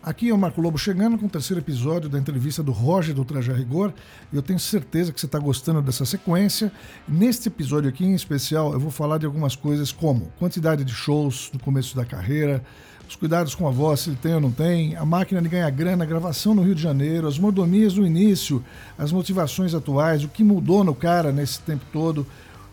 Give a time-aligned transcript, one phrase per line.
[0.00, 3.24] Aqui é o Marco Lobo chegando com o terceiro episódio da entrevista do Roger do
[3.24, 3.92] Traje a Rigor.
[4.32, 6.70] Eu tenho certeza que você está gostando dessa sequência.
[7.06, 11.50] Neste episódio aqui em especial, eu vou falar de algumas coisas como quantidade de shows
[11.52, 12.62] no começo da carreira,
[13.08, 15.70] os cuidados com a voz, se ele tem ou não tem, a máquina de ganhar
[15.70, 18.64] grana, a gravação no Rio de Janeiro, as mordomias do início,
[18.96, 22.24] as motivações atuais, o que mudou no cara nesse tempo todo.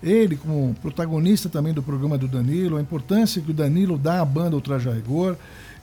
[0.03, 4.25] Ele, como protagonista também do programa do Danilo, a importância que o Danilo dá à
[4.25, 5.35] banda O Traje a Rigor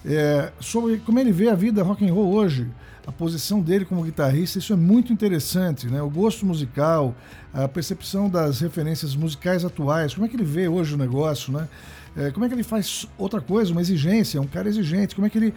[0.04, 2.68] é, sobre como ele vê a vida rock and roll hoje,
[3.06, 6.00] a posição dele como guitarrista, isso é muito interessante, né?
[6.02, 7.14] O gosto musical,
[7.52, 11.68] a percepção das referências musicais atuais, como é que ele vê hoje o negócio, né?
[12.16, 15.30] É, como é que ele faz outra coisa, uma exigência, um cara exigente, como é
[15.30, 15.54] que ele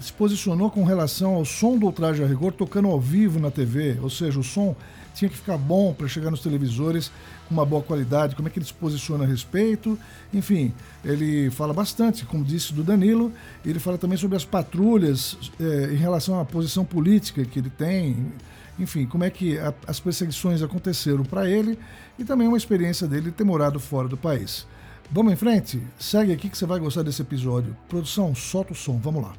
[0.00, 3.98] se posicionou com relação ao som do Traje a Rigor tocando ao vivo na TV,
[4.00, 4.76] ou seja, o som
[5.16, 7.10] tinha que ficar bom para chegar nos televisores
[7.48, 9.98] com uma boa qualidade, como é que ele se posiciona a respeito.
[10.32, 13.32] Enfim, ele fala bastante, como disse do Danilo,
[13.64, 18.30] ele fala também sobre as patrulhas é, em relação à posição política que ele tem,
[18.78, 21.78] enfim, como é que a, as perseguições aconteceram para ele
[22.18, 24.66] e também uma experiência dele ter morado fora do país.
[25.10, 25.82] Vamos em frente?
[25.98, 27.74] Segue aqui que você vai gostar desse episódio.
[27.88, 29.34] Produção, solta o som, vamos lá.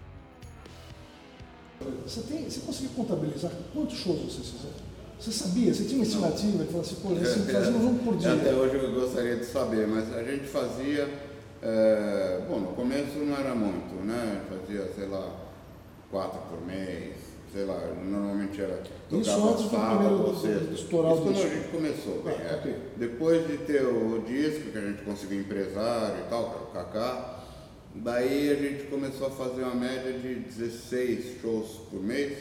[2.04, 4.87] Você, tem, você conseguiu contabilizar quantos shows você fizeram?
[5.20, 5.74] Você sabia?
[5.74, 8.34] Você tinha uma estimativa que falasse, pô, assim, fazíamos um por dia.
[8.34, 11.10] Até hoje eu gostaria de saber, mas a gente fazia.
[11.62, 14.44] É, bom, no começo não era muito, né?
[14.48, 15.28] Fazia, sei lá,
[16.12, 17.16] quatro por mês,
[17.52, 18.84] sei lá, normalmente era.
[19.12, 20.74] Isso antes do primeiro sexto.
[20.74, 22.56] Estourar Isso quando a gente começou, bem, ah, é.
[22.60, 22.76] okay.
[22.98, 27.40] Depois de ter o disco, que a gente conseguiu empresário e tal, o Kaká,
[27.96, 32.38] daí a gente começou a fazer uma média de 16 shows por mês,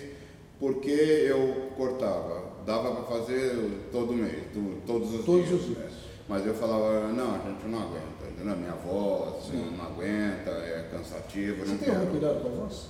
[0.59, 4.43] porque eu cortava dava para fazer todo mês,
[4.85, 5.61] todos os todos dias.
[5.61, 5.93] Os dias.
[6.29, 8.57] Mas eu falava, não, a gente não aguenta, entendeu?
[8.57, 11.65] Minha voz não aguenta, é cansativo.
[11.65, 12.87] Você não tem algum cuidado com a voz?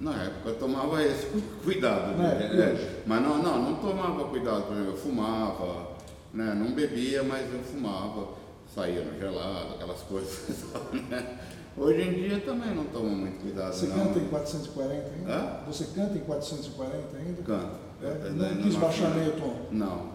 [0.00, 1.26] Na época eu tomava esse
[1.62, 2.50] cuidado, né?
[2.52, 5.92] É, mas não, não, não tomava cuidado, por exemplo, eu fumava,
[6.34, 6.52] né?
[6.58, 8.30] não bebia, mas eu fumava,
[8.74, 10.64] saía no gelado, aquelas coisas,
[11.08, 11.38] né?
[11.76, 13.72] Hoje em dia também não tomo muito cuidado.
[13.72, 13.96] Você não.
[13.96, 15.32] canta em 440 ainda?
[15.32, 15.60] Hã?
[15.66, 17.42] Você canta em 440 ainda?
[17.42, 17.76] Canto.
[18.02, 19.56] É, não quis baixar meio tom?
[19.70, 20.12] Não.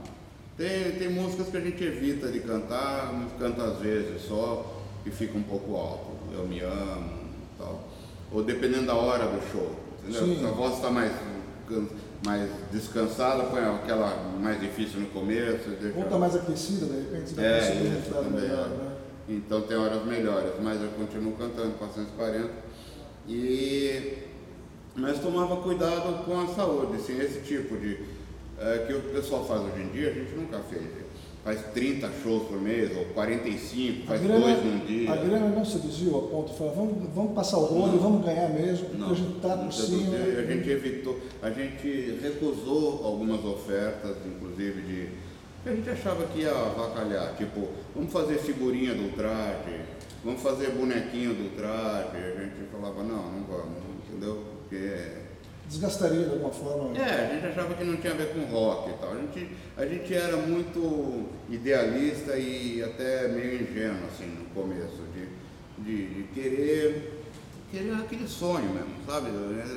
[0.58, 5.38] Tem, tem músicas que a gente evita de cantar, canta às vezes só, e fica
[5.38, 6.12] um pouco alto.
[6.34, 7.88] Eu me amo tal.
[8.32, 9.76] Ou dependendo da hora do show.
[10.04, 10.38] Entendeu?
[10.38, 11.12] Se a voz está mais,
[12.26, 15.70] mais descansada, põe aquela mais difícil no começo.
[15.96, 18.42] Ou está mais aquecida, de repente, você é, isso também.
[18.42, 18.97] Melhor, né?
[19.28, 22.50] Então tem horas melhores, mas eu continuo cantando 440.
[23.28, 24.24] E
[24.96, 28.00] mas tomava cuidado com a saúde, assim, esse tipo de
[28.60, 30.82] é, que o pessoal faz hoje em dia, a gente nunca fez.
[31.44, 35.12] Faz 30 shows por mês, ou 45, faz grana, dois num dia.
[35.12, 38.26] A grana não se desviou a ponto de falar, vamos, vamos passar o rolo, vamos
[38.26, 40.16] ganhar mesmo, porque não, a gente está por cima.
[40.18, 45.10] A gente evitou, a gente recusou algumas ofertas, inclusive de.
[45.66, 49.82] A gente achava que ia avacalhar, tipo, vamos fazer figurinha do traje,
[50.24, 52.18] vamos fazer bonequinho do traje.
[52.18, 54.58] A gente falava, não, não vamos, entendeu?
[54.68, 55.28] porque.
[55.68, 56.98] Desgastaria de alguma forma?
[56.98, 59.12] É, a gente achava que não tinha a ver com rock e tal.
[59.12, 65.84] A gente, a gente era muito idealista e até meio ingênuo, assim, no começo, de,
[65.84, 67.22] de, de querer,
[67.70, 69.28] querer aquele sonho mesmo, sabe?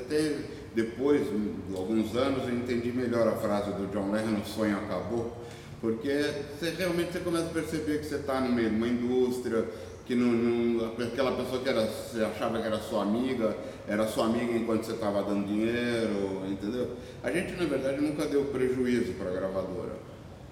[0.01, 0.37] Até
[0.77, 5.40] depois, de alguns anos, eu entendi melhor a frase do John Lennon, o sonho acabou,
[5.81, 9.67] porque você realmente você começa a perceber que você está no meio de uma indústria,
[10.05, 13.57] que não, não, aquela pessoa que era, você achava que era sua amiga,
[13.89, 16.91] era sua amiga enquanto você estava dando dinheiro, entendeu?
[17.23, 19.97] A gente, na verdade, nunca deu prejuízo para a gravadora.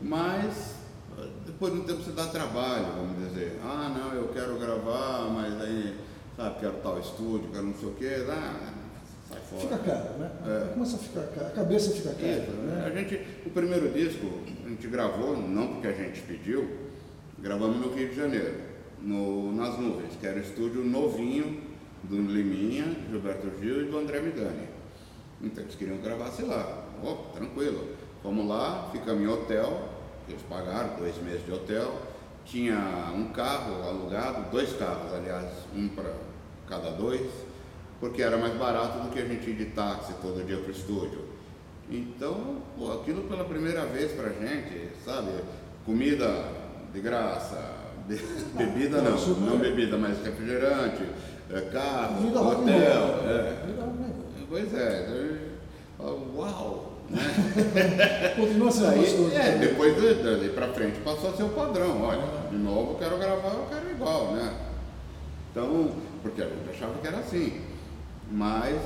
[0.01, 0.77] Mas,
[1.45, 3.59] depois de um tempo você dá trabalho, vamos dizer.
[3.63, 5.95] Ah, não, eu quero gravar, mas aí,
[6.37, 8.25] sabe, quero tal estúdio, quero não sei o quê.
[8.29, 8.78] Ah.
[9.61, 10.31] Fica caro, né?
[10.47, 10.73] É.
[10.73, 12.29] Começa a ficar caro, a cabeça fica cara.
[12.29, 12.85] Isso, né?
[12.87, 14.27] A gente, o primeiro disco,
[14.65, 16.69] a gente gravou, não porque a gente pediu,
[17.39, 18.69] gravamos no Rio de Janeiro
[19.01, 21.63] no, nas nuvens, que era o estúdio novinho
[22.05, 24.69] do Liminha, Gilberto Gil e do André Midani.
[25.43, 27.97] Então eles queriam gravar, sei lá, oh, tranquilo.
[28.23, 29.89] Fomos lá, ficamos em hotel,
[30.29, 32.01] eles pagaram dois meses de hotel,
[32.45, 36.13] tinha um carro alugado, dois carros, aliás, um para
[36.69, 37.31] cada dois,
[38.01, 40.71] porque era mais barato do que a gente ir de táxi todo dia para o
[40.71, 41.21] estúdio.
[41.91, 45.31] Então, pô, aquilo pela primeira vez pra gente, sabe?
[45.85, 46.45] Comida
[46.93, 47.59] de graça,
[48.55, 51.05] bebida não, não bebida, mas refrigerante,
[51.51, 53.21] é, carro, Vida hotel.
[53.27, 53.57] É.
[54.49, 55.29] Pois é,
[56.35, 56.93] uau!
[57.11, 57.21] Né?
[58.37, 62.57] Continua sendo Aí, é, depois dali para frente passou a ser o padrão, olha, de
[62.57, 64.53] novo eu quero gravar, eu quero igual, né?
[65.51, 65.91] Então,
[66.23, 67.61] porque a gente achava que era assim.
[68.31, 68.77] Mas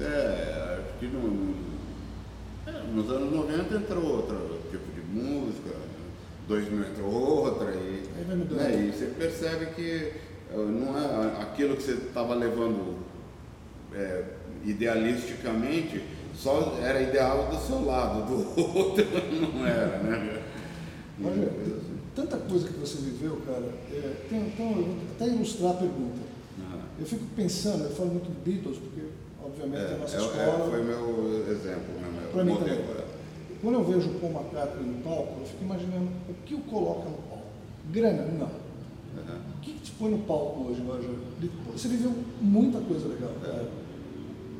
[0.00, 1.54] é, acho que no,
[2.66, 5.70] é, nos anos 90 entrou outro tipo de música,
[6.48, 8.08] 2000 entrou outra, e,
[8.54, 10.12] né, e você percebe que
[10.50, 12.98] eh, não é aquilo que você estava levando
[13.94, 14.24] é,
[14.64, 16.02] idealisticamente,
[16.34, 19.06] só era ideal do seu lado, do outro
[19.52, 20.42] não era, né?
[21.22, 21.48] Olha,
[22.14, 26.31] tanta coisa que você viveu, cara, é, tem, então, eu vou até ilustrar a pergunta.
[26.98, 29.02] Eu fico pensando, eu falo muito Beatles, porque
[29.42, 30.66] obviamente é, a nossa é, escola...
[30.66, 32.84] É, foi meu exemplo, né, meu Para mim também.
[33.60, 37.08] Quando eu vejo o Paul McCartney no palco, eu fico imaginando o que o coloca
[37.08, 37.46] no palco.
[37.90, 38.22] Grana?
[38.24, 38.46] Não.
[38.46, 39.40] Uhum.
[39.56, 41.10] O que, que te põe no palco hoje, Roger?
[41.72, 43.68] Você viveu muita coisa legal, cara.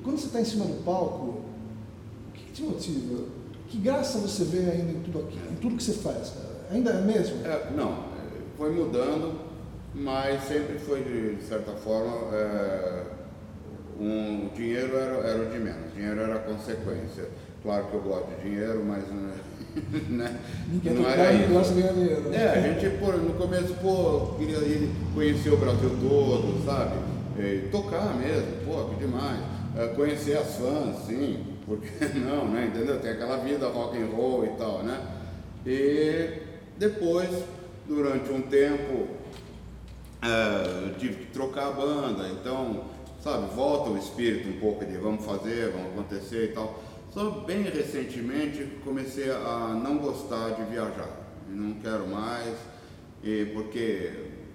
[0.05, 3.25] Quando você está em cima do palco, o que, que, te motiva?
[3.69, 6.35] Que graça você vê ainda em tudo aqui, em tudo que você faz?
[6.70, 7.44] Ainda é mesmo?
[7.44, 8.05] É, não,
[8.56, 9.38] foi mudando,
[9.94, 12.35] mas sempre foi de certa forma.
[12.35, 13.03] É,
[14.00, 17.29] um, dinheiro era, era o de menos, dinheiro era a consequência.
[17.62, 19.05] Claro que eu gosto de dinheiro, mas
[20.11, 20.41] né?
[20.69, 21.53] Ninguém não era isso.
[21.53, 22.21] gosta de dinheiro.
[22.23, 22.37] Né?
[22.37, 26.97] É, a gente pô, no começo pô, queria ir conhecer o Brasil todo, sabe?
[27.38, 29.41] E tocar mesmo, pô, que demais.
[29.77, 31.88] É, conhecer as fãs, sim, porque
[32.19, 32.71] não, né?
[32.75, 32.99] Entendeu?
[33.00, 35.00] Tem aquela vida rock and roll e tal, né?
[35.65, 36.43] E
[36.77, 37.31] depois,
[37.87, 39.06] durante um tempo,
[40.23, 42.85] é, eu tive que trocar a banda, então,
[43.21, 46.81] sabe, volta o espírito um pouco de vamos fazer, vamos acontecer e tal.
[47.11, 51.11] Só bem recentemente comecei a não gostar de viajar.
[51.49, 52.55] Não quero mais,
[53.23, 54.13] e porque,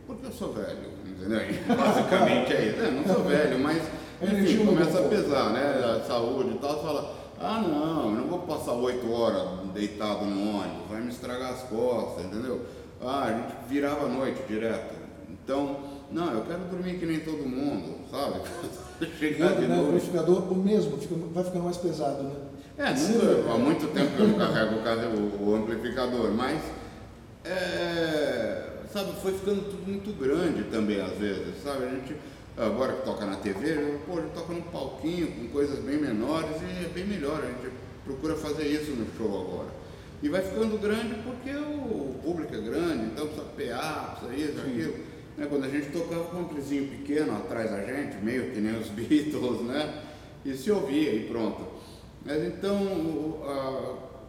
[0.08, 1.42] porque eu sou velho, entendeu?
[1.78, 2.82] Basicamente é isso.
[2.82, 3.84] É, não sou velho, mas
[4.22, 5.62] enfim, começa a pesar, né?
[5.98, 10.58] A saúde e tal, você fala, ah não, não vou passar oito horas deitado no
[10.58, 12.66] ônibus, vai me estragar as costas, entendeu?
[13.00, 14.97] Ah, a gente virava a noite direto.
[15.30, 15.80] Então,
[16.12, 18.42] não, eu quero dormir que nem todo mundo, sabe?
[19.20, 22.36] Chegar de né, O amplificador, o mesmo, fica, vai ficando mais pesado, né?
[22.78, 26.62] É, nunca, há muito tempo que eu não carrego o, o amplificador, mas
[27.44, 31.86] é, sabe, foi ficando tudo muito grande também às vezes, sabe?
[31.86, 32.16] A gente,
[32.56, 36.56] agora que toca na TV, pô, a gente toca num palquinho com coisas bem menores
[36.62, 37.74] e é bem melhor, a gente
[38.06, 39.70] procura fazer isso no show agora.
[40.22, 45.17] E vai ficando grande porque o público é grande, então precisa PA, precisa isso, aquilo.
[45.38, 45.46] Né?
[45.48, 48.90] Quando a gente tocava com um amplizinho pequeno atrás da gente, meio que nem os
[48.90, 50.04] Beatles, né?
[50.44, 51.62] E se ouvia e pronto.
[52.26, 53.38] Mas então,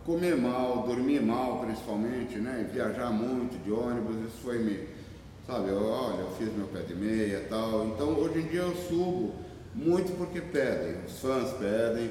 [0.05, 2.69] comer mal, dormir mal principalmente, né?
[2.73, 4.87] Viajar muito de ônibus, isso foi me.
[5.47, 7.87] Sabe, eu, olha, eu fiz meu pé de meia e tal.
[7.87, 9.35] Então, hoje em dia eu subo
[9.75, 12.11] muito porque pedem, os fãs pedem,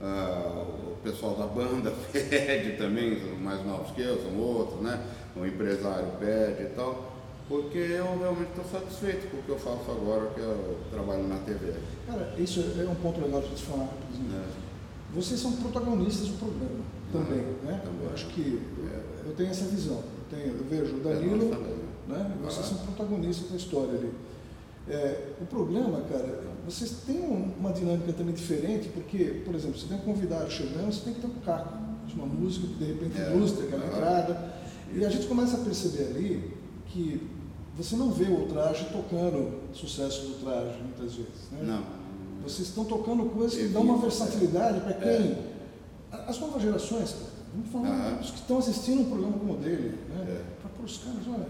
[0.00, 5.04] uh, o pessoal da banda pede também, são mais novos que eu, são outros, né?
[5.36, 7.17] O empresário pede e tal
[7.48, 11.38] porque eu realmente estou satisfeito com o que eu faço agora, que eu trabalho na
[11.38, 11.72] TV.
[12.06, 14.36] Cara, isso é um ponto legal de te falar, exemplo.
[14.36, 14.68] É
[15.14, 17.64] vocês são protagonistas do programa também, uhum.
[17.64, 17.80] né?
[17.82, 18.06] Também.
[18.06, 19.96] Eu acho que é, eu tenho essa visão.
[19.96, 22.36] Eu, tenho, eu vejo o Danilo, é né?
[22.44, 24.12] Vocês são protagonistas da história ali.
[24.86, 29.96] É, o problema, cara, vocês têm uma dinâmica também diferente, porque, por exemplo, você tem
[29.96, 33.20] um convidado chegando, você tem que ter um caco de uma música que de repente
[33.20, 34.54] é, ilustra aquela entrada.
[34.92, 36.54] E a gente começa a perceber ali
[36.86, 37.20] que
[37.78, 41.50] você não vê o traje tocando sucesso do traje muitas vezes.
[41.52, 41.60] Né?
[41.62, 41.84] Não.
[42.42, 45.08] Vocês estão tocando coisas que dão uma versatilidade para quem.
[45.08, 45.38] É.
[46.10, 47.14] As novas gerações,
[47.52, 50.26] vamos falar, os que estão assistindo um programa como o dele, né?
[50.28, 50.42] É.
[50.76, 51.46] Para os caras, olha,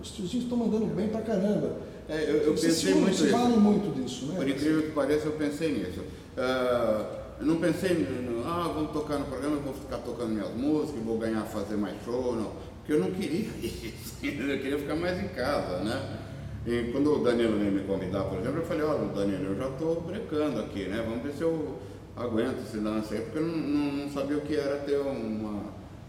[0.00, 1.76] os tiozinhos estão mandando bem para caramba.
[2.08, 3.30] É, eu, eu pensei muito nisso.
[3.30, 4.36] valem muito disso, né?
[4.36, 6.00] Por incrível que pareça, eu pensei nisso.
[6.00, 11.02] Uh, eu não pensei, no, ah, vamos tocar no programa, vou ficar tocando minhas músicas,
[11.04, 12.52] vou ganhar, fazer mais show, não.
[12.88, 16.18] Porque eu não queria isso, eu queria ficar mais em casa, né?
[16.66, 19.68] E quando o Danilo veio me convidar, por exemplo, eu falei, olha, Danilo, eu já
[19.68, 21.04] estou brecando aqui, né?
[21.06, 21.76] Vamos ver se eu
[22.16, 25.64] aguento esse lance aí, porque eu não, não, não, sabia o que era ter uma,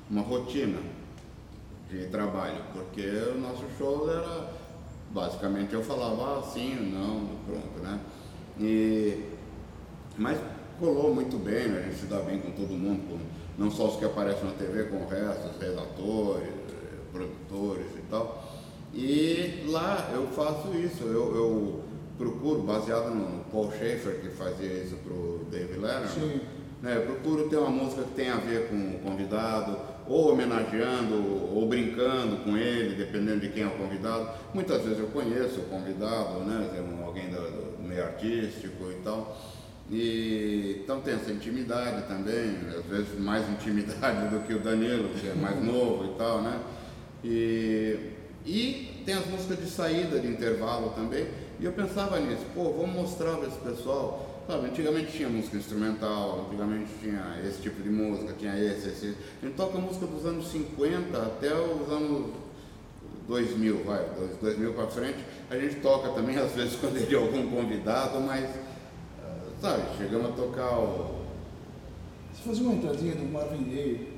[0.10, 0.80] uma rotina
[1.90, 3.02] de trabalho, porque
[3.36, 4.54] o nosso show era,
[5.12, 8.00] basicamente, eu falava assim, não, pronto, né?
[8.58, 9.26] E,
[10.18, 10.40] mas
[10.80, 11.82] colou muito bem, né?
[11.82, 13.20] a gente se dá bem com todo mundo, com,
[13.62, 16.50] não só os que aparecem na TV, com o resto, os redatores,
[17.12, 18.44] produtores e tal.
[18.94, 21.84] E lá eu faço isso, eu, eu
[22.18, 26.42] procuro, baseado no Paul Schaefer, que fazia isso para o David Letterman,
[26.82, 31.54] né, eu procuro ter uma música que tenha a ver com o convidado, ou homenageando,
[31.54, 34.30] ou brincando com ele, dependendo de quem é o convidado.
[34.54, 36.68] Muitas vezes eu conheço o convidado, né,
[37.06, 39.38] alguém do, do meio artístico e tal.
[39.92, 45.28] E, então tem essa intimidade também, às vezes mais intimidade do que o Danilo, que
[45.28, 46.60] é mais novo e tal, né?
[47.24, 51.28] E e tem as músicas de saída, de intervalo também,
[51.60, 54.44] E eu pensava nisso, pô, vamos mostrar para esse pessoal.
[54.48, 59.16] Sabe, antigamente tinha música instrumental, antigamente tinha esse tipo de música, tinha esse, esse.
[59.44, 62.32] A gente toca música dos anos 50 até os anos
[63.28, 64.04] 2000, vai,
[64.42, 65.20] 2000 para frente.
[65.52, 68.50] A gente toca também, às vezes, quando é de algum convidado, mas,
[69.62, 71.20] sabe, chegamos a tocar o.
[72.34, 74.10] Você fazia uma entradinha do Marvin Gaye.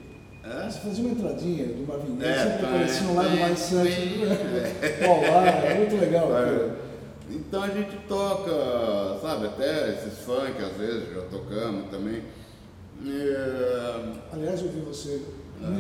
[0.44, 0.70] É?
[0.70, 3.52] Você fazia uma entradinha do Marvin Gaye, É, sempre tá, aparecia um é, lado mais
[3.52, 3.88] é, santo.
[3.88, 5.08] é.
[5.08, 6.28] Olá, é muito legal.
[6.30, 6.82] cara.
[7.30, 12.24] Então a gente toca, sabe, até esses funk às vezes, já tocamos também.
[13.04, 13.36] E,
[14.34, 15.22] Aliás, eu vi você,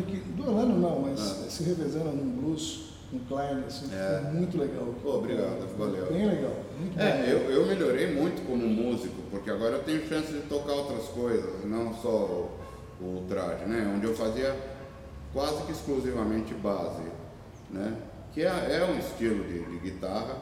[0.07, 4.17] que, do Orlando não, mas se revezando num blues, um Klein, assim, É.
[4.17, 4.87] ficou muito legal.
[5.03, 6.05] Pô, obrigado, valeu.
[6.11, 6.99] Bem legal, muito.
[6.99, 11.05] É, eu, eu melhorei muito como músico, porque agora eu tenho chance de tocar outras
[11.09, 13.91] coisas, não só o, o traje, né?
[13.95, 14.55] Onde eu fazia
[15.33, 17.03] quase que exclusivamente base,
[17.69, 17.93] né?
[18.33, 20.37] Que é, é um estilo de, de guitarra,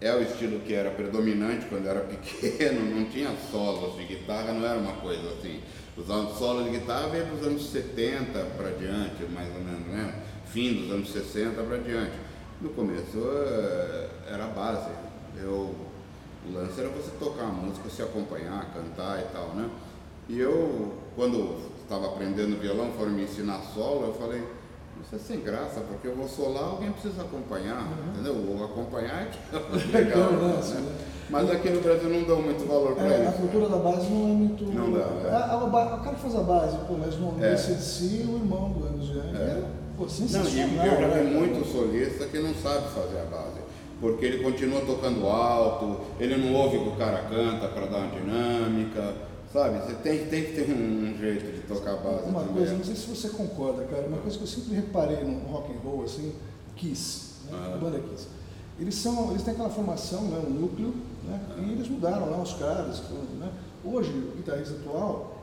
[0.00, 4.52] é o estilo que era predominante quando eu era pequeno, não tinha solos de guitarra,
[4.52, 5.60] não era uma coisa assim.
[5.96, 10.22] Os solos de guitarra veio dos anos 70 para diante, mais ou menos, né?
[10.46, 12.12] Fim dos anos 60 para diante.
[12.62, 14.90] No começo eh, era base.
[15.36, 15.74] Eu,
[16.48, 19.68] o lance era você tocar a música, se acompanhar, cantar e tal, né?
[20.30, 24.42] E eu, quando estava aprendendo violão, foram me ensinar solo, eu falei,
[25.04, 28.34] isso é sem graça, porque eu vou solar, alguém precisa acompanhar, entendeu?
[28.34, 29.58] Vou acompanhar é que é
[29.98, 30.48] legal, Legal, né?
[30.56, 30.80] né?
[30.80, 30.92] Né?
[31.30, 33.38] Mas aqui no Brasil não dão muito valor para É, a isso.
[33.38, 34.64] cultura da base não é muito.
[34.64, 35.32] Não dá, é.
[35.34, 35.70] A- a o
[36.04, 37.52] cara faz a base, pô, mas no É.
[37.52, 39.42] ACDC, o irmão do Young, É.
[39.42, 39.66] era
[39.96, 40.50] pô, Não, sensacional.
[40.84, 41.38] e eu já né, vi cara?
[41.40, 43.60] muito solista que não sabe fazer a base.
[44.00, 47.98] Porque ele continua tocando alto, ele não ouve o que o cara canta para dar
[47.98, 49.14] uma dinâmica,
[49.52, 49.78] sabe?
[49.78, 52.94] Você tem, tem que ter um jeito de tocar a base Uma coisa, não sei
[52.96, 56.32] se você concorda, cara, uma coisa que eu sempre reparei no rock and roll, assim,
[56.76, 57.58] Kiss, né?
[57.60, 57.74] Ah.
[57.74, 58.26] a banda Kiss.
[58.80, 60.94] Eles são, eles têm aquela formação, né, um núcleo,
[61.28, 61.60] né, Ah.
[61.60, 63.02] e eles mudaram lá os caras,
[63.38, 63.48] né.
[63.84, 65.38] Hoje, o guitarrista atual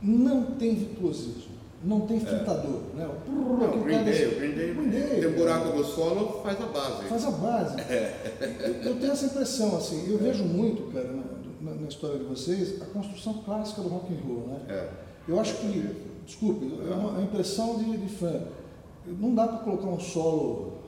[0.00, 1.52] não tem virtuosismo,
[1.84, 3.06] não tem fritador, né.
[3.06, 5.84] O prrr, Não, o Green Day, o Green Day, Green Day, tem o buraco do
[5.84, 7.04] solo, faz a base.
[7.08, 7.76] faz a base.
[8.64, 11.08] Eu- Eu tenho essa impressão, assim, eu vejo muito, cara,
[11.92, 14.60] história de vocês, a construção clássica do rock and roll, né?
[14.68, 14.88] É.
[15.28, 15.88] Eu acho que,
[16.26, 18.42] desculpe, é uma, uma impressão de, de fã.
[19.06, 20.78] Não dá para colocar um solo,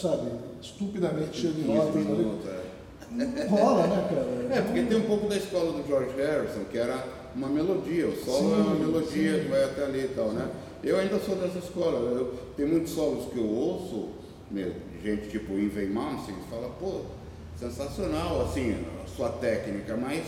[0.00, 0.30] sabe,
[0.60, 2.38] estupidamente cheio de 15 notas ali.
[2.46, 2.68] é.
[3.10, 4.58] Não rola, né, cara?
[4.58, 7.02] É, porque tem um pouco da escola do George Harrison, que era
[7.34, 9.44] uma melodia, o solo Sim, é uma melodia sim.
[9.44, 10.50] que vai até ali e tal, né?
[10.84, 14.10] Eu ainda sou dessa escola, eu, tem muitos solos que eu ouço,
[14.50, 17.00] meu, gente tipo Invey Malmsteen, que fala, pô,
[17.58, 18.76] sensacional, assim,
[19.18, 20.22] sua técnica, mas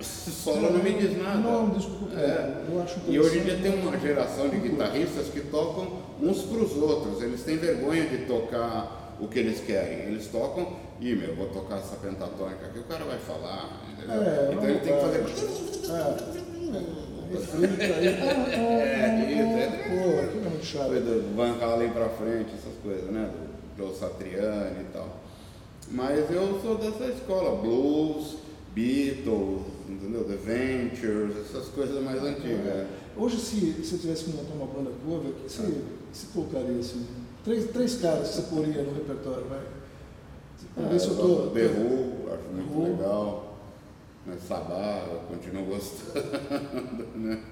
[0.00, 1.38] solo não me diz nada.
[1.38, 2.64] Não, desculpa, É.
[2.68, 6.58] eu acho E hoje em dia tem uma geração de guitarristas que tocam uns para
[6.58, 7.22] os outros.
[7.22, 10.00] Eles têm vergonha de tocar o que eles querem.
[10.00, 13.80] Eles tocam, ih, meu, eu vou tocar essa pentatônica aqui, o cara vai falar?
[14.00, 15.24] É, então ele tem que fazer.
[15.88, 16.42] É.
[17.32, 17.36] É,
[19.32, 19.66] isso, é.
[19.88, 23.30] Pô, é do Van Halen pra frente, essas coisas, né?
[23.76, 25.21] Do Joe Satriani e tal.
[25.90, 28.36] Mas eu sou dessa escola, blues,
[28.74, 30.24] Beatles, entendeu?
[30.24, 32.86] The Ventures, essas coisas mais antigas.
[33.16, 37.06] Hoje, se você tivesse que montar uma banda cover, o que você, você colocaria assim?
[37.44, 39.60] Três, três caras que você poria no repertório, vai?
[40.74, 41.50] Pra ver se eu tô.
[41.50, 42.84] The Who, acho muito Who.
[42.84, 43.58] legal.
[44.26, 44.36] Né?
[44.48, 46.22] Sabá, eu continuo gostando.
[47.16, 47.42] Né?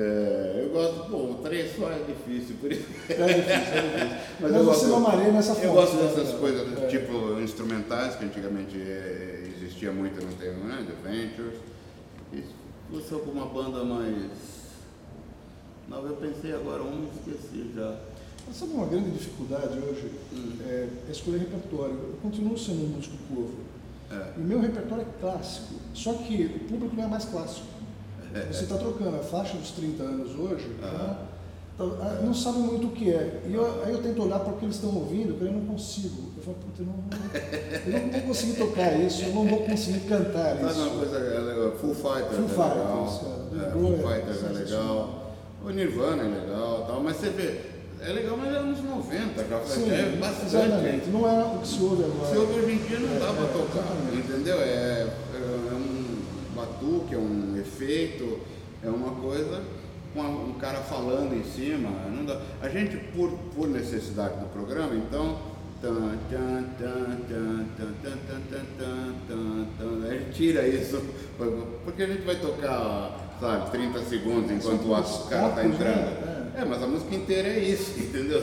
[0.00, 2.86] É, eu gosto, pô, três só é difícil, por isso.
[3.08, 4.18] É difícil, é difícil.
[4.40, 6.38] Mas, eu você gosto- mamaria nessa Eu fonte, gosto né, dessas cara?
[6.38, 6.86] coisas, É.
[6.86, 10.86] tipo instrumentais, que antigamente eh, existia muito, não tem, né?
[10.86, 11.58] The Ventures.
[12.32, 12.44] E se
[12.92, 14.30] fosse alguma banda mais.
[15.88, 17.96] Não, eu pensei agora, um esqueci já.
[18.46, 20.12] Mas Sabe uma grande dificuldade hoje?
[20.32, 20.52] Hum.
[20.66, 21.94] É escolher repertório.
[21.94, 23.50] Eu continuo sendo um músico cover.
[24.10, 24.38] É.
[24.38, 25.74] E o meu repertório é clássico.
[25.92, 27.66] Só que o público não é mais clássico.
[28.50, 30.90] Você está trocando a faixa dos 30 anos hoje, Aham.
[30.98, 31.18] tá?
[31.80, 33.40] Ah, não sabe muito o que é.
[33.46, 35.64] E eu- aí eu tento olhar para o que eles estão ouvindo, porque eu não
[35.66, 36.32] consigo.
[36.36, 40.00] Eu falo, puta, eu não, eu não vou conseguir tocar isso, eu não vou conseguir
[40.08, 40.80] cantar isso.
[40.80, 44.44] uma coisa, é legal, Full Fighters Full é Fighters, legal, é, é, Full é Fighters
[44.44, 45.32] é legal,
[45.64, 47.60] o Nirvana é legal, tal, mas você vê,
[48.00, 50.46] é legal, mas é anos 90, já faz Sim, é bastante.
[50.56, 51.06] exatamente.
[51.10, 52.28] Não é o que se ouve agora.
[52.32, 54.28] Se ouve hoje em dia não dá É, pra é, tocar, exatamente.
[54.32, 54.56] entendeu?
[54.60, 55.08] É, é
[57.08, 58.40] que é um efeito,
[58.82, 59.62] é uma coisa
[60.14, 61.90] com um cara falando em cima.
[62.10, 62.40] Não dá.
[62.62, 65.58] A gente, por, por necessidade do programa, então.
[70.10, 71.00] Ele tira isso,
[71.84, 76.38] porque a gente vai tocar sabe, 30 segundos enquanto o cara tá entrando.
[76.58, 78.42] É, mas a música inteira é isso, entendeu?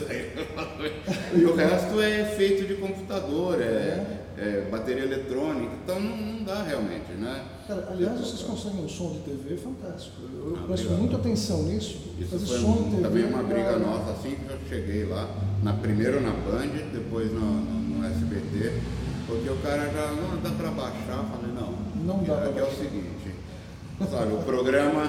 [1.36, 6.64] e o resto é efeito de computador, é, é bateria eletrônica, então não, não, dá
[6.64, 7.44] realmente, né?
[7.68, 10.22] Cara, aliás, vocês conseguem um som de TV fantástico.
[10.34, 12.14] Eu, ah, presto muita atenção nisso.
[12.18, 15.30] Isso foi som de TV também uma briga nossa, assim que eu cheguei lá,
[15.62, 18.80] na, primeiro na Band, depois no, no, no SBT,
[19.28, 21.74] porque o cara já, não dá para baixar, eu falei, não,
[22.06, 23.15] não dá é, é o seguinte,
[23.98, 25.04] Sabe, o programa,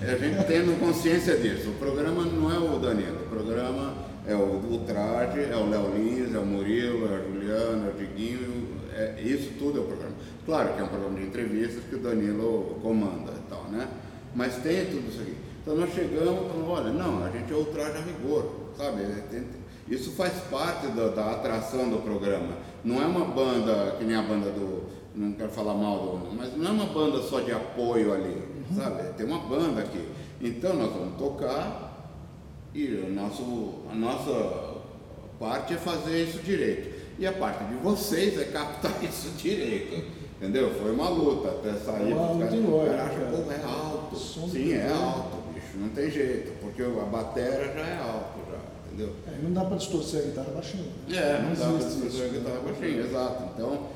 [0.00, 3.92] a gente tendo consciência disso, o programa não é o Danilo, o programa
[4.26, 7.90] é o, o Traje, é o Léo Lins, é o Murilo, é a Juliana, é
[7.90, 10.14] o Diguinho, é, isso tudo é o programa.
[10.46, 13.86] Claro que é um programa de entrevistas que o Danilo comanda e tal, né?
[14.34, 15.36] Mas tem tudo isso aqui.
[15.60, 19.02] Então nós chegamos e falamos, olha, não, a gente é o Traje a rigor, sabe?
[19.86, 22.56] Isso faz parte da, da atração do programa.
[22.82, 26.56] Não é uma banda que nem a banda do não quero falar mal do mas
[26.56, 28.76] não é uma banda só de apoio ali, uhum.
[28.76, 29.12] sabe?
[29.14, 30.08] Tem uma banda aqui.
[30.40, 31.92] Então nós vamos tocar
[32.74, 34.74] e o nosso, a nossa
[35.38, 37.02] parte é fazer isso direito.
[37.18, 40.22] E a parte de vocês é captar isso direito.
[40.42, 40.74] Entendeu?
[40.74, 42.12] Foi uma luta até sair.
[42.12, 44.16] Uma luta o cara acha, pô, é alto.
[44.16, 49.14] Sim, é alto, bicho, não tem jeito, porque a bateria já é alto já, entendeu?
[49.28, 50.84] É, não dá para distorcer a guitarra baixinha.
[51.10, 53.44] É, não, não dá para distorcer a guitarra baixinha, exato.
[53.54, 53.86] Então,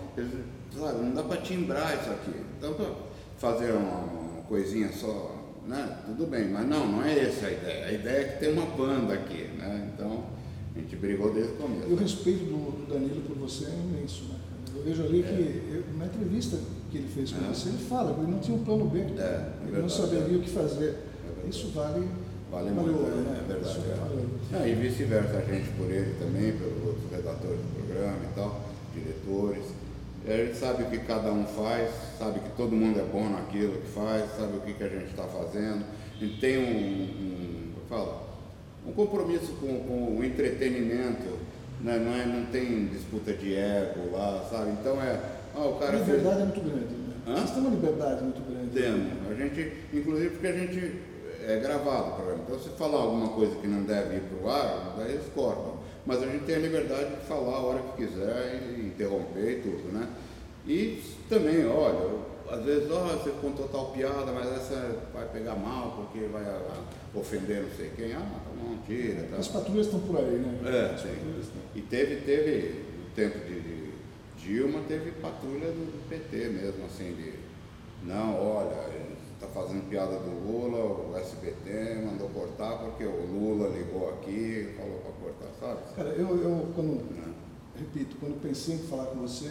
[0.78, 2.40] Sabe, não dá para timbrar isso aqui.
[2.58, 2.90] Então, para
[3.38, 5.34] fazer uma, coisinha só,
[5.66, 5.98] né?
[6.06, 7.86] Tudo bem, mas não, não é essa a ideia.
[7.86, 9.90] A ideia é que tem uma banda aqui, né?
[9.92, 10.24] Então,
[10.74, 11.88] a gente brigou desde o começo.
[11.88, 14.38] E o respeito do, Danilo por você é imenso, né?
[14.74, 15.22] Eu vejo ali é.
[15.22, 16.58] que, eu, na entrevista
[16.90, 17.48] que ele fez com é.
[17.48, 19.00] você, ele fala que ele não tinha um plano B.
[19.00, 20.96] É, é ele não saberia o que fazer.
[21.44, 22.06] É isso vale
[22.50, 23.40] Vale muito, é, né?
[23.42, 23.80] é verdade.
[23.80, 24.56] É.
[24.56, 28.60] Ah, e vice-versa, a gente por ele também, pelos outros redatores do programa e tal,
[28.94, 29.64] diretores.
[30.26, 33.80] A gente sabe o que cada um faz, sabe que todo mundo é bom naquilo
[33.80, 35.84] que faz, sabe o que, que a gente está fazendo.
[36.14, 38.22] A gente tem um, um, fala,
[38.86, 41.38] um compromisso com, com o entretenimento,
[41.80, 41.98] né?
[41.98, 44.72] não, é, não tem disputa de ego lá, sabe?
[44.72, 45.20] Então é.
[45.54, 46.40] Ah, o cara a liberdade fez...
[46.40, 46.94] é muito grande.
[46.94, 47.14] Né?
[47.28, 47.34] Hã?
[47.34, 48.70] Vocês têm uma liberdade muito grande.
[48.70, 49.30] Temos.
[49.30, 51.02] A gente, inclusive porque a gente
[51.46, 52.42] é gravado o programa.
[52.46, 55.75] Então se falar alguma coisa que não deve ir para o ar, daí eles cortam
[56.06, 59.60] mas a gente tem a liberdade de falar a hora que quiser e interromper e
[59.60, 60.08] tudo, né?
[60.66, 65.56] E também, olha, às vezes, ó, oh, você contou tal piada, mas essa vai pegar
[65.56, 66.44] mal porque vai
[67.14, 68.12] ofender não sei quem.
[68.12, 69.24] Ah, tá bom, tira.
[69.24, 69.36] Tá.
[69.36, 70.60] As patrulhas estão por aí, né?
[70.64, 71.50] É, sim.
[71.74, 73.86] E teve, teve, no tempo de, de
[74.38, 77.32] Dilma, teve patrulha do PT mesmo, assim, de,
[78.04, 78.76] não, olha,
[79.34, 84.98] está fazendo piada do Lula, o SBT mandou cortar porque o Lula ligou aqui falou
[85.00, 85.12] para
[85.60, 85.80] sabe?
[85.94, 87.00] Cara, eu, eu quando,
[87.78, 89.46] repito, quando pensei em falar com você,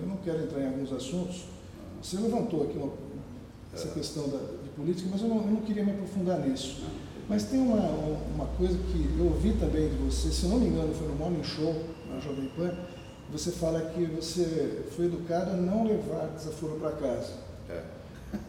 [0.00, 1.44] eu não quero entrar em alguns assuntos.
[2.02, 2.92] Você levantou aqui uma,
[3.72, 3.90] essa é.
[3.92, 6.82] questão da, de política, mas eu não, eu não, queria me aprofundar nisso.
[7.28, 7.80] Mas tem uma,
[8.34, 11.42] uma coisa que eu ouvi também de você, se não me engano, foi no Morning
[11.42, 11.74] Show,
[12.08, 12.74] na Jovem Pan,
[13.30, 17.32] você fala que você foi educado a não levar desaforo para casa.
[17.68, 17.82] É.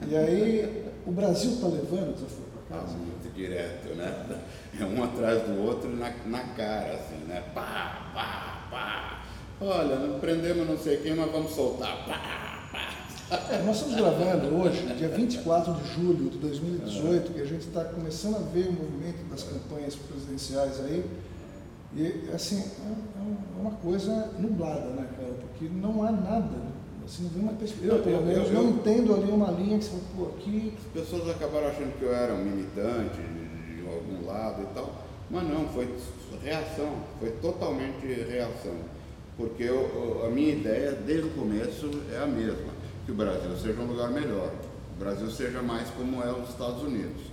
[0.07, 4.41] E aí o Brasil está levando o Ah, muito direto, né?
[4.79, 7.43] É um atrás do outro na, na cara, assim, né?
[7.53, 9.23] Pá, pá, pá.
[9.59, 12.05] Olha, prendemos não sei quem, mas vamos soltar.
[12.05, 13.49] Pá, pá.
[13.51, 17.85] É, nós estamos gravando hoje, dia 24 de julho de 2018, que a gente está
[17.85, 21.03] começando a ver o movimento das campanhas presidenciais aí.
[21.95, 25.33] E, assim, é, é uma coisa nublada, né, cara?
[25.41, 26.69] Porque não há nada
[27.09, 27.95] você não vê uma perspectiva.
[27.95, 30.73] Eu, pelo menos, não entendo ali uma linha que você pô, aqui.
[30.77, 35.03] As pessoas acabaram achando que eu era um militante de, algum lado e tal.
[35.31, 35.89] Mas não, foi
[36.43, 38.75] reação, foi totalmente reação.
[39.35, 42.73] Porque eu, a minha ideia, desde o começo, é a mesma,
[43.05, 44.51] que o Brasil seja um lugar melhor,
[44.95, 47.23] o Brasil seja mais como é os Estados Unidos.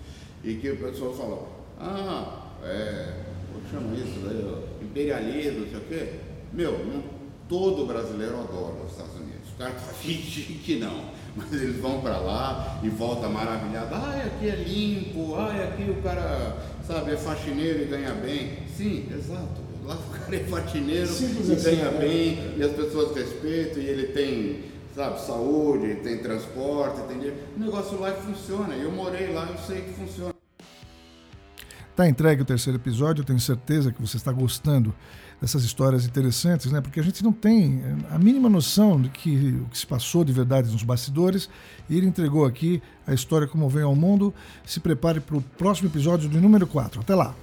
[0.44, 1.48] E que o pessoal fala,
[1.80, 4.86] ah, é, como chama isso daí?
[4.86, 6.14] Imperialismo, não sei o quê.
[6.52, 7.02] Meu,
[7.48, 9.25] todo brasileiro adora os Estados Unidos
[9.57, 13.90] os caras fingem que não, mas eles vão para lá e voltam maravilhados.
[13.92, 18.59] Ai, aqui é limpo, ai, aqui o cara, sabe, é faxineiro e ganha bem.
[18.77, 19.64] Sim, exato.
[19.87, 21.99] Lá o cara é faxineiro Simples e assim, ganha né?
[21.99, 24.64] bem, e as pessoas respeitam, e ele tem,
[24.95, 27.37] sabe, saúde, tem transporte, tem dinheiro.
[27.57, 28.75] O negócio lá funciona.
[28.75, 30.36] Eu morei lá, eu sei que funciona.
[31.96, 34.94] Está entregue o terceiro episódio, eu tenho certeza que você está gostando
[35.40, 36.82] dessas histórias interessantes, né?
[36.82, 40.30] porque a gente não tem a mínima noção do que, o que se passou de
[40.30, 41.48] verdade nos bastidores,
[41.88, 44.35] e ele entregou aqui a história como vem ao mundo.
[44.66, 47.00] Se prepare para o próximo episódio do número 4.
[47.00, 47.35] Até lá!